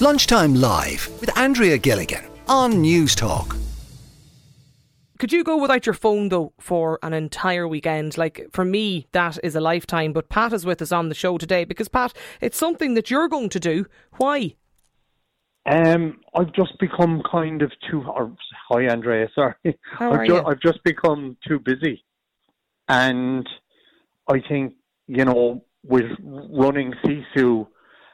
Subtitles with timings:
[0.00, 3.56] Lunchtime Live with Andrea Gilligan on Newstalk.
[5.18, 8.16] Could you go without your phone though for an entire weekend?
[8.16, 10.12] Like for me, that is a lifetime.
[10.12, 13.26] But Pat is with us on the show today because Pat, it's something that you're
[13.26, 13.86] going to do.
[14.18, 14.54] Why?
[15.66, 18.02] Um, I've just become kind of too.
[18.02, 18.32] Or,
[18.68, 19.28] hi, Andrea.
[19.34, 19.54] Sorry,
[19.98, 20.44] How I've, are ju- you?
[20.44, 22.04] I've just become too busy,
[22.86, 23.44] and
[24.30, 24.74] I think
[25.08, 27.66] you know with running SISU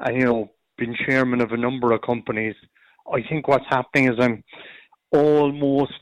[0.00, 2.54] and you know being chairman of a number of companies,
[3.12, 4.42] I think what's happening is I'm
[5.12, 5.92] almost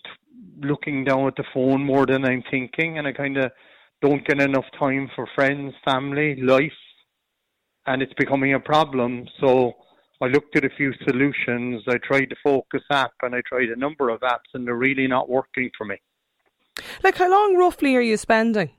[0.60, 3.50] looking down at the phone more than I'm thinking, and I kind of
[4.02, 6.72] don't get enough time for friends, family, life,
[7.86, 9.26] and it's becoming a problem.
[9.40, 9.72] So
[10.20, 11.82] I looked at a few solutions.
[11.88, 15.06] I tried the Focus app and I tried a number of apps, and they're really
[15.06, 15.96] not working for me.
[17.02, 18.70] Like how long roughly are you spending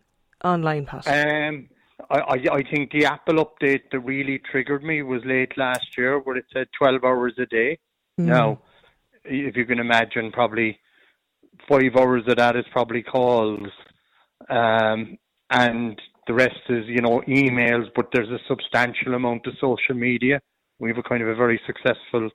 [0.43, 1.07] online, Pat?
[1.07, 1.69] Um,
[2.09, 6.19] I, I, I think the Apple update that really triggered me was late last year,
[6.19, 7.77] where it said 12 hours a day.
[8.17, 8.61] Now,
[9.23, 10.79] if you can imagine, probably
[11.69, 13.67] five hours of that is probably calls,
[14.49, 15.17] um,
[15.49, 17.87] and the rest is you know emails.
[17.95, 20.41] But there's a substantial amount of social media.
[20.79, 22.29] We have a kind of a very successful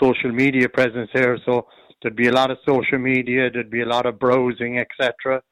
[0.00, 1.66] social media presence here, so
[2.02, 3.50] there'd be a lot of social media.
[3.50, 5.42] There'd be a lot of browsing, etc.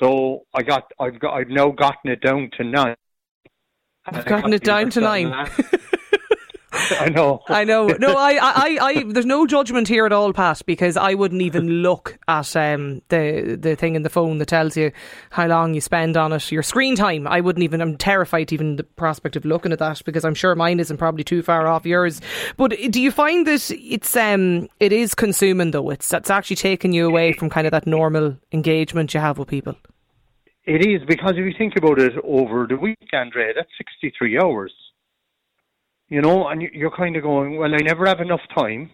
[0.00, 2.96] So I got, I've got, I've now gotten it down to nine.
[4.06, 5.32] I've gotten it down to nine.
[6.72, 7.42] I know.
[7.48, 7.86] I know.
[7.86, 11.68] No, I, I, I, there's no judgment here at all, Pat, because I wouldn't even
[11.82, 14.90] look at um, the the thing in the phone that tells you
[15.30, 17.26] how long you spend on it, your screen time.
[17.26, 17.80] I wouldn't even.
[17.80, 21.24] I'm terrified even the prospect of looking at that because I'm sure mine isn't probably
[21.24, 22.20] too far off yours.
[22.56, 25.90] But do you find that it's um, it is consuming though?
[25.90, 29.48] It's that's actually taking you away from kind of that normal engagement you have with
[29.48, 29.76] people.
[30.64, 34.72] It is because if you think about it over the weekend, Andrea, that's 63 hours.
[36.08, 38.90] You know, and you- you're kind of going, well, I never have enough time,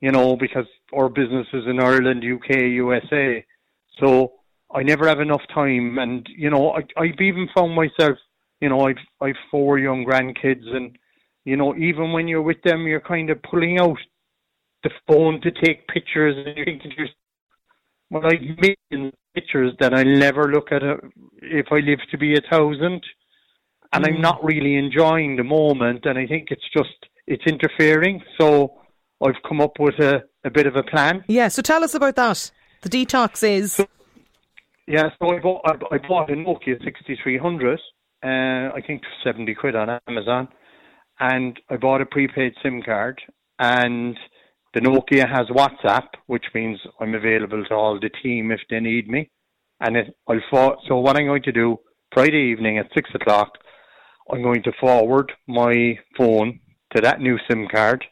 [0.00, 3.44] you know, because our business is in Ireland, UK, USA.
[3.98, 4.34] So
[4.70, 5.98] I never have enough time.
[5.98, 8.18] And, you know, I, I've even found myself,
[8.60, 10.96] you know, I've, I've four young grandkids and,
[11.44, 13.98] you know, even when you're with them, you're kind of pulling out
[14.84, 17.16] the phone to take pictures and you're thinking to yourself,
[18.10, 18.40] well, I've
[18.90, 20.96] millions pictures that I'll never look at a,
[21.42, 23.02] if I live to be a thousand.
[23.92, 28.20] And I'm not really enjoying the moment, and I think it's just, it's interfering.
[28.38, 28.72] So
[29.24, 31.24] I've come up with a, a bit of a plan.
[31.28, 31.48] Yeah.
[31.48, 32.50] So tell us about that.
[32.82, 33.80] The detox is.
[34.86, 37.80] Yeah, so I bought, I, I bought a Nokia 6300,
[38.22, 38.28] uh,
[38.74, 40.48] I think 70 quid on Amazon,
[41.18, 43.20] and I bought a prepaid SIM card,
[43.58, 44.16] and
[44.76, 49.08] the Nokia has WhatsApp, which means I'm available to all the team if they need
[49.08, 49.30] me.
[49.80, 51.78] And it, I'll for, so what I'm going to do
[52.12, 53.52] Friday evening at six o'clock,
[54.30, 56.60] I'm going to forward my phone
[56.94, 58.04] to that new SIM card.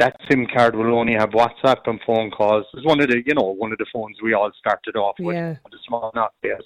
[0.00, 2.66] That SIM card will only have WhatsApp and phone calls.
[2.74, 5.36] It's one of the, you know, one of the phones we all started off with,
[5.36, 5.54] Yeah.
[5.70, 6.64] the small Nokias.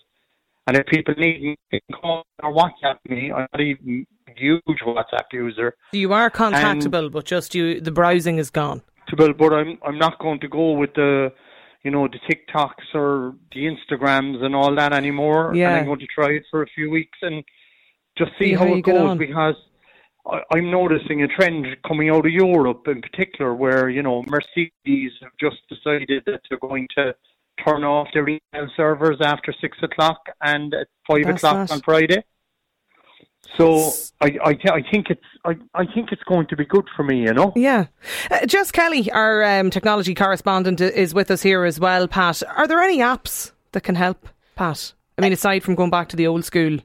[0.67, 3.31] And if people need me, they can call or WhatsApp me.
[3.31, 5.75] I'm not even huge WhatsApp user.
[5.93, 7.81] You are contactable, but just you.
[7.81, 8.83] The browsing is gone.
[9.17, 11.33] But I'm I'm not going to go with the,
[11.85, 15.53] you know, the TikToks or the Instagrams and all that anymore.
[15.55, 15.71] Yeah.
[15.71, 17.45] And I'm going to try it for a few weeks and
[18.19, 19.55] just see See how, how it goes because
[20.27, 25.13] I, I'm noticing a trend coming out of Europe in particular where you know Mercedes
[25.23, 27.15] have just decided that they're going to
[27.65, 31.75] turn off their email servers after six o'clock and at five That's o'clock that.
[31.75, 32.25] on Friday.
[33.57, 37.03] So I I, I think it's I, I think it's going to be good for
[37.03, 37.53] me, you know.
[37.55, 37.87] Yeah.
[38.31, 42.43] Uh, Jess Kelly, our um, technology correspondent, is with us here as well, Pat.
[42.57, 44.93] Are there any apps that can help, Pat?
[45.19, 46.78] I mean, aside from going back to the old school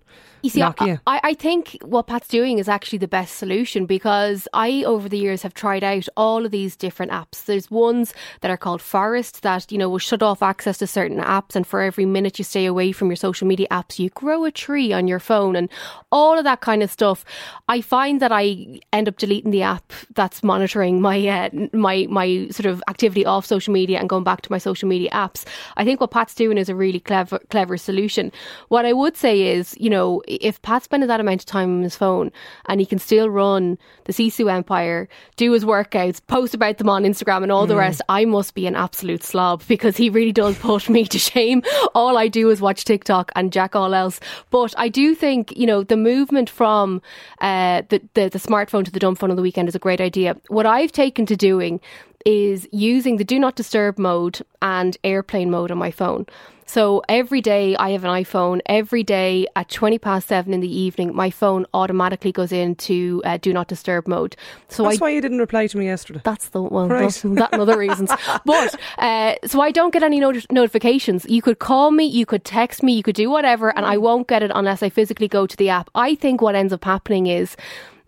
[0.43, 1.01] You see, I, Nokia.
[1.05, 5.17] I, I think what Pat's doing is actually the best solution because I, over the
[5.17, 7.45] years, have tried out all of these different apps.
[7.45, 11.19] There's ones that are called Forest that, you know, will shut off access to certain
[11.19, 11.55] apps.
[11.55, 14.51] And for every minute you stay away from your social media apps, you grow a
[14.51, 15.69] tree on your phone and
[16.11, 17.23] all of that kind of stuff.
[17.67, 22.47] I find that I end up deleting the app that's monitoring my, uh, my, my
[22.49, 25.45] sort of activity off social media and going back to my social media apps.
[25.77, 28.20] I think what Pat's doing is a really clever, clever solution.
[28.67, 31.81] What I would say is, you know, if Pat's spending that amount of time on
[31.81, 32.31] his phone
[32.67, 37.03] and he can still run the Sisu empire, do his workouts, post about them on
[37.03, 40.57] Instagram and all the rest, I must be an absolute slob because he really does
[40.59, 41.63] put me to shame.
[41.95, 44.19] All I do is watch TikTok and jack all else.
[44.49, 47.01] But I do think, you know, the movement from
[47.39, 50.01] uh, the, the, the smartphone to the dumb phone on the weekend is a great
[50.01, 50.35] idea.
[50.49, 51.79] What I've taken to doing
[52.25, 56.25] is using the do not disturb mode and airplane mode on my phone.
[56.71, 58.61] So every day I have an iPhone.
[58.65, 63.39] Every day at 20 past seven in the evening, my phone automatically goes into uh,
[63.41, 64.37] do not disturb mode.
[64.69, 66.21] So That's I, why you didn't reply to me yesterday.
[66.23, 66.87] That's the one.
[66.87, 67.01] Right.
[67.01, 68.09] That's, that and other reasons.
[68.45, 71.25] but uh, so I don't get any not- notifications.
[71.27, 74.29] You could call me, you could text me, you could do whatever, and I won't
[74.29, 75.89] get it unless I physically go to the app.
[75.93, 77.57] I think what ends up happening is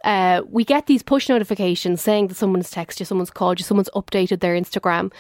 [0.06, 3.90] uh, we get these push notifications saying that someone's texted you, someone's called you, someone's
[3.94, 5.12] updated their Instagram.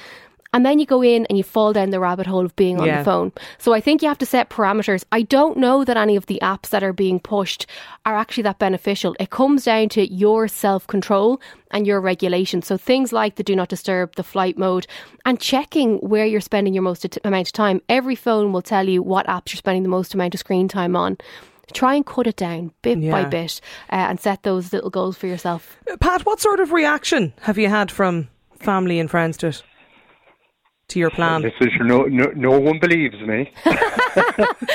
[0.53, 2.85] And then you go in and you fall down the rabbit hole of being on
[2.85, 2.99] yeah.
[2.99, 3.31] the phone.
[3.57, 5.03] So I think you have to set parameters.
[5.11, 7.65] I don't know that any of the apps that are being pushed
[8.05, 9.15] are actually that beneficial.
[9.19, 11.41] It comes down to your self control
[11.71, 12.61] and your regulation.
[12.61, 14.85] So things like the do not disturb, the flight mode,
[15.25, 17.81] and checking where you're spending your most amount of time.
[17.89, 20.95] Every phone will tell you what apps you're spending the most amount of screen time
[20.95, 21.17] on
[21.73, 23.11] try and cut it down bit yeah.
[23.11, 23.59] by bit
[23.91, 25.77] uh, and set those little goals for yourself.
[25.99, 28.29] Pat, what sort of reaction have you had from
[28.59, 29.63] family and friends to it?
[30.89, 31.41] To your plan?
[31.41, 33.51] Listen, no, no, no one believes me.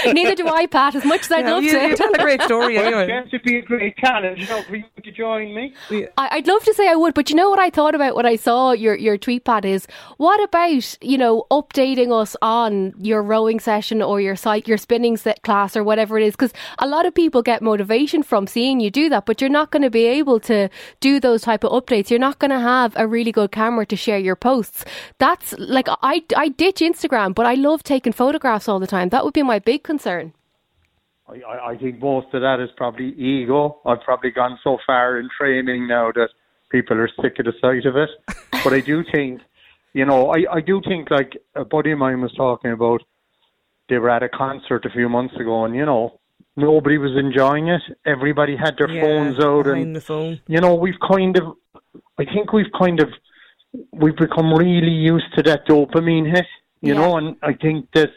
[0.05, 1.87] Neither do I, Pat, as much as I'd yeah, love you, to.
[1.89, 3.07] You tell a great story anyway.
[3.09, 5.75] Well, it'd be a great challenge, you know, for you to join me.
[6.17, 8.27] I, would love to say I would, but you know what I thought about when
[8.27, 13.23] I saw your, your tweet, Pat, is what about, you know, updating us on your
[13.23, 16.35] rowing session or your site, your spinning set class or whatever it is?
[16.35, 19.71] Because a lot of people get motivation from seeing you do that, but you're not
[19.71, 20.69] going to be able to
[21.01, 22.11] do those type of updates.
[22.11, 24.85] You're not going to have a really good camera to share your posts.
[25.19, 29.09] That's like, I, I ditch Instagram, but I love taking photographs all the time.
[29.11, 30.33] That would be my big concern.
[31.29, 33.81] I, I think most of that is probably ego.
[33.85, 36.31] I've probably gone so far in training now that
[36.71, 38.11] people are sick of the sight of it.
[38.65, 39.41] but I do think,
[39.93, 43.03] you know, I, I do think like a buddy of mine was talking about
[43.89, 46.19] they were at a concert a few months ago and, you know,
[46.57, 47.83] nobody was enjoying it.
[48.05, 50.41] Everybody had their yeah, phones out and the phone.
[50.47, 51.55] you know, we've kind of
[52.19, 53.09] I think we've kind of
[53.93, 56.47] we've become really used to that dopamine hit,
[56.81, 57.01] you yeah.
[57.01, 58.11] know, and I think that,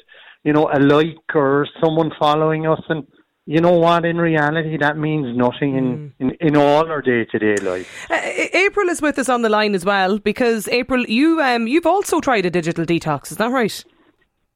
[0.44, 3.06] you know, a like or someone following us and
[3.48, 4.06] you know what?
[4.06, 6.12] In reality, that means nothing in, mm.
[6.20, 8.08] in, in all our day to day life.
[8.10, 8.20] Uh,
[8.54, 12.22] April is with us on the line as well because April, you um, you've also
[12.22, 13.32] tried a digital detox.
[13.32, 13.84] Is that right?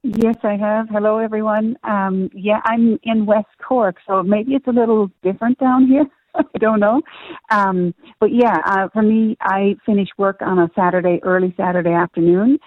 [0.03, 0.87] Yes, I have.
[0.89, 1.77] Hello, everyone.
[1.83, 6.05] Um, yeah, I'm in West Cork, so maybe it's a little different down here.
[6.55, 7.01] I don't know.
[7.49, 12.59] Um, but yeah, uh, for me, I finish work on a Saturday, early Saturday afternoon.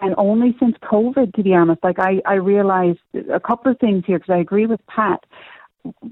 [0.00, 2.98] And only since COVID, to be honest, like I, I realized
[3.32, 5.24] a couple of things here because I agree with Pat.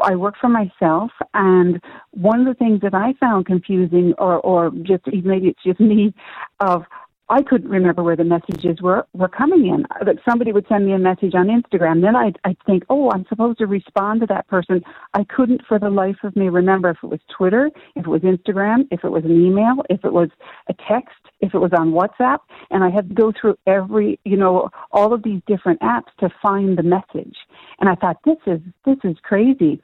[0.00, 1.80] I work for myself, and
[2.10, 6.12] one of the things that I found confusing, or, or just maybe it's just me,
[6.58, 6.82] of
[7.30, 9.86] I couldn't remember where the messages were were coming in.
[10.04, 13.24] That somebody would send me a message on Instagram, then I'd I'd think, oh, I'm
[13.28, 14.82] supposed to respond to that person.
[15.14, 18.22] I couldn't, for the life of me, remember if it was Twitter, if it was
[18.22, 20.28] Instagram, if it was an email, if it was
[20.68, 22.40] a text, if it was on WhatsApp,
[22.70, 26.30] and I had to go through every, you know, all of these different apps to
[26.42, 27.36] find the message.
[27.78, 29.80] And I thought, this is this is crazy.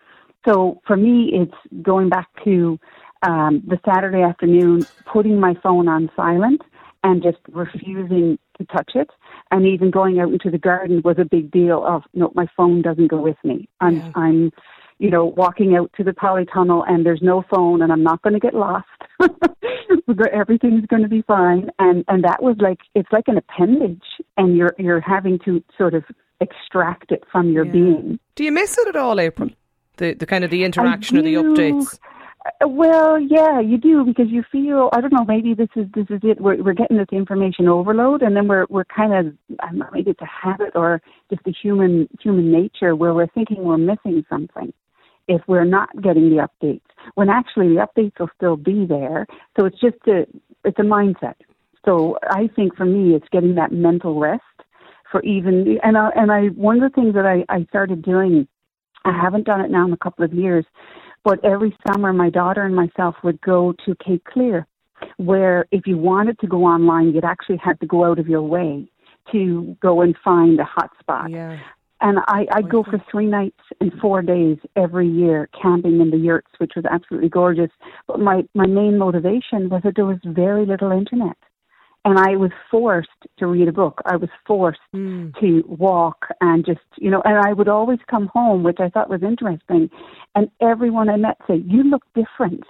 [0.48, 2.78] So for me, it's going back to
[3.22, 6.60] um, the Saturday afternoon, putting my phone on silent
[7.06, 9.08] and just refusing to touch it.
[9.52, 12.82] And even going out into the garden was a big deal of no, my phone
[12.82, 13.68] doesn't go with me.
[13.80, 14.10] I'm yeah.
[14.16, 14.52] I'm
[14.98, 18.32] you know, walking out to the polytunnel and there's no phone and I'm not going
[18.32, 18.86] to get lost.
[20.32, 21.68] Everything's going to be fine.
[21.78, 24.00] And, and that was like, it's like an appendage
[24.38, 26.02] and you're, you're having to sort of
[26.40, 27.72] extract it from your yeah.
[27.72, 28.18] being.
[28.36, 29.50] Do you miss it at all, April?
[29.98, 31.98] The, the kind of the interaction or the updates?
[32.64, 35.24] Well, yeah, you do because you feel I don't know.
[35.26, 36.40] Maybe this is this is it.
[36.40, 39.88] We're we're getting this information overload, and then we're we're kind of I don't know,
[39.92, 44.24] maybe it's a habit or just the human human nature where we're thinking we're missing
[44.28, 44.72] something
[45.28, 46.82] if we're not getting the updates.
[47.14, 49.26] When actually the updates will still be there.
[49.58, 50.26] So it's just a
[50.64, 51.34] it's a mindset.
[51.84, 54.42] So I think for me, it's getting that mental rest
[55.10, 58.46] for even and I, and I one of the things that I I started doing.
[59.04, 60.64] I haven't done it now in a couple of years
[61.26, 64.64] but every summer, my daughter and myself would go to Cape Clear,
[65.16, 68.42] where if you wanted to go online, you'd actually have to go out of your
[68.42, 68.88] way
[69.32, 71.32] to go and find a hotspot.
[71.32, 71.58] Yeah.
[72.00, 76.16] And I, I'd go for three nights and four days every year camping in the
[76.16, 77.70] yurts, which was absolutely gorgeous.
[78.06, 81.36] But my, my main motivation was that there was very little internet
[82.06, 83.08] and I was forced
[83.38, 84.00] to read a book.
[84.06, 85.38] I was forced mm.
[85.40, 89.10] to walk and just, you know, and I would always come home, which I thought
[89.10, 89.90] was interesting.
[90.36, 92.62] And everyone I met said, "You look different."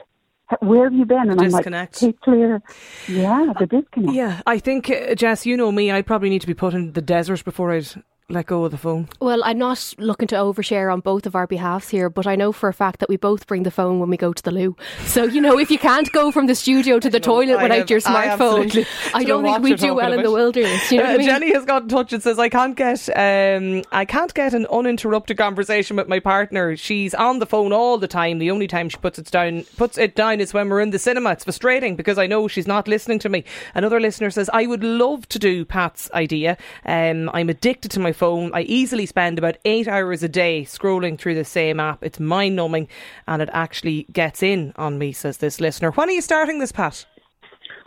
[0.60, 1.28] Where have you been?
[1.28, 2.00] And disconnect.
[2.02, 2.62] I'm like, Cape Clear.
[3.08, 4.14] Yeah, the disconnect.
[4.14, 6.92] Yeah, I think, uh, Jess, you know me, I'd probably need to be put in
[6.92, 7.88] the desert before I'd
[8.28, 9.08] let go of the phone?
[9.20, 12.50] Well, I'm not looking to overshare on both of our behalves here, but I know
[12.50, 14.76] for a fact that we both bring the phone when we go to the loo.
[15.04, 17.78] So, you know, if you can't go from the studio to the toilet I without
[17.78, 20.90] have- your smartphone, absolutely I, don't think we you're do well in the wilderness.
[20.90, 21.26] You know what Uh, I mean?
[21.28, 24.66] Jenny has got in touch and says, "I can't get, um, I can't get an
[24.72, 26.76] uninterrupted conversation with my partner.
[26.76, 28.38] She's on the phone all the time.
[28.38, 30.98] The only time she puts it down, puts it down, is when we're in the
[30.98, 31.30] cinema.
[31.30, 33.44] It's frustrating because I know she's not listening to me."
[33.76, 36.56] Another listener says, "I would love to do Pat's idea.
[36.84, 38.50] Um, I'm addicted to my phone.
[38.54, 42.02] I easily spend about eight hours a day scrolling through the same app.
[42.02, 42.88] It's mind numbing,
[43.28, 45.90] and it actually gets in on me." Says this listener.
[45.92, 47.06] When are you starting this, Pat?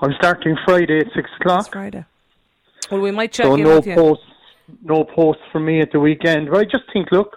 [0.01, 1.59] I'm starting Friday at six o'clock.
[1.61, 2.05] It's Friday.
[2.89, 3.95] Well, we might check So in no with you.
[3.95, 4.23] posts,
[4.81, 6.49] no posts for me at the weekend.
[6.49, 7.35] But I just think, look,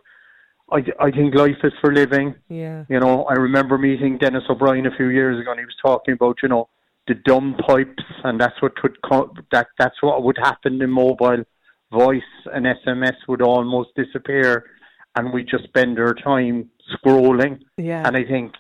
[0.70, 2.34] I, I think life is for living.
[2.48, 2.84] Yeah.
[2.88, 6.14] You know, I remember meeting Denis O'Brien a few years ago, and he was talking
[6.14, 6.68] about, you know,
[7.08, 11.42] the dumb pipes, and that's what would co- that that's what would happen in mobile
[11.92, 12.22] voice
[12.52, 14.64] and SMS would almost disappear,
[15.16, 17.60] and we just spend our time scrolling.
[17.76, 18.06] Yeah.
[18.06, 18.54] And I think,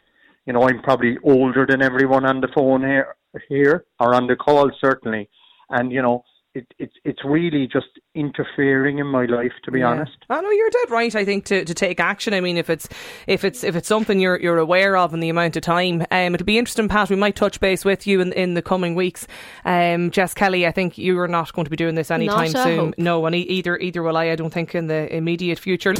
[0.46, 3.16] you know, I'm probably older than everyone on the phone here,
[3.48, 5.28] here or on the call certainly,
[5.70, 9.88] and you know, it, it's it's really just interfering in my life, to be Yeah.
[9.88, 10.16] honest.
[10.28, 11.14] I know you're dead right.
[11.14, 12.34] I think to, to take action.
[12.34, 12.88] I mean, if it's
[13.26, 16.34] if it's if it's something you're you're aware of in the amount of time, um,
[16.34, 17.08] it'll be interesting, Pat.
[17.08, 19.26] We might touch base with you in in the coming weeks.
[19.64, 22.64] Um, Jess Kelly, I think you are not going to be doing this anytime Not
[22.64, 22.78] soon.
[22.78, 22.94] hope.
[22.98, 24.30] No, and e- either either will I.
[24.30, 25.94] I don't think in the immediate future.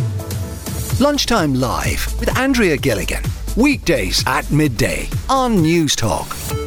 [1.00, 3.22] Lunchtime Live with Andrea Gilligan.
[3.56, 6.61] Weekdays at midday on Newstalk.